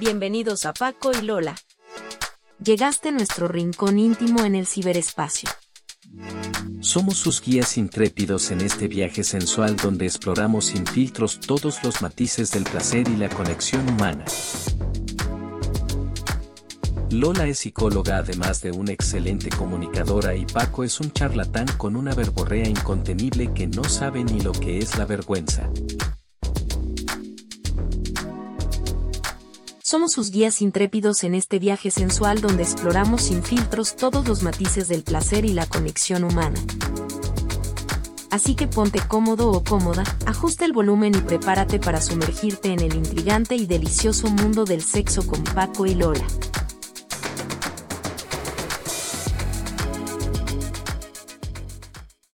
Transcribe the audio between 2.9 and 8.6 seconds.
a nuestro rincón íntimo en el ciberespacio. Somos sus guías intrépidos en